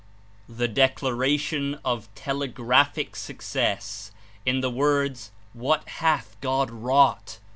The 0.49 0.67
declaration 0.67 1.77
of 1.85 2.09
telegraphic 2.15 3.15
success, 3.15 4.11
In 4.47 4.61
the 4.61 4.69
words, 4.71 5.29
"What 5.53 5.87
hath 5.87 6.37
God 6.41 6.71
wrought!" 6.71 7.37